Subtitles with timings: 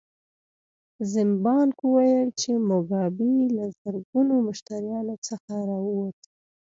[1.11, 6.19] زیمبانک وویل چې موګابي له زرګونو مشتریانو څخه راووت.